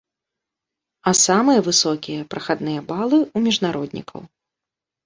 [1.11, 4.21] А самыя высокія прахадныя балы ў міжнароднікаў.